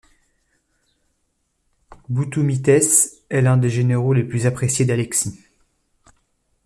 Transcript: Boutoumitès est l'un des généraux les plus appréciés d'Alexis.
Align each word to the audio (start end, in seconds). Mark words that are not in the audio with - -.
Boutoumitès 2.09 3.21
est 3.29 3.41
l'un 3.41 3.55
des 3.57 3.69
généraux 3.69 4.13
les 4.13 4.23
plus 4.23 4.47
appréciés 4.47 4.83
d'Alexis. 4.85 5.37